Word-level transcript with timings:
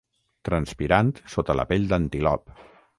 Transpirant 0.47 1.13
sota 1.37 1.59
la 1.61 1.69
pell 1.73 1.89
d'antilop. 1.93 2.55